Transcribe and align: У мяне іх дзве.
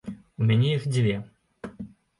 У 0.43 0.47
мяне 0.51 0.71
іх 0.79 0.89
дзве. 0.97 1.15